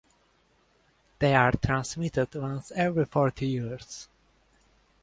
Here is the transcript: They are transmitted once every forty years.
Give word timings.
They 1.19 1.35
are 1.35 1.51
transmitted 1.51 2.33
once 2.33 2.71
every 2.71 3.05
forty 3.05 3.45
years. 3.45 4.07